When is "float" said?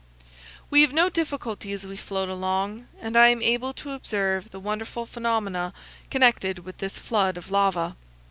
1.95-2.27